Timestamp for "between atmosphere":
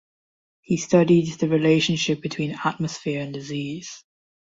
2.21-3.21